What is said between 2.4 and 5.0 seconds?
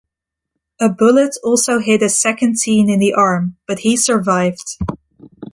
teen in the arm, but he survived.